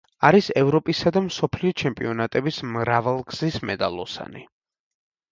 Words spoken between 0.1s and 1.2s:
არის ევროპისა